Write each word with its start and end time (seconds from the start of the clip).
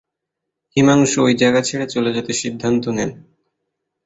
হিমাংশু 0.77 1.17
ওই 1.23 1.33
জায়গা 1.33 1.61
ছেড়ে 1.61 1.85
চলে 1.85 2.09
যেতে 2.13 2.31
সিদ্ধান্ত 2.33 2.83
নেন। 2.89 3.09